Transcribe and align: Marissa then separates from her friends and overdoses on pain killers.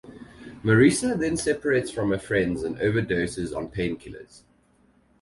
Marissa 0.63 1.15
then 1.15 1.37
separates 1.37 1.91
from 1.91 2.09
her 2.09 2.17
friends 2.17 2.63
and 2.63 2.75
overdoses 2.77 3.55
on 3.55 3.69
pain 3.69 3.95
killers. 3.97 4.43